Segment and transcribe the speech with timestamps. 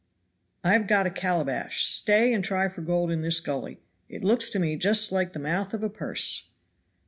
[0.63, 4.49] I have got a calabash stay and try for gold in this gully; it looks
[4.49, 6.49] to me just like the mouth of a purse."